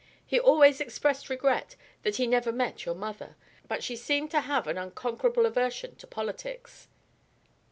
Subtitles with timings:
[0.25, 3.35] He always expressed regret that he never met your mother,
[3.67, 6.87] but she seemed to have an unconquerable aversion to politics."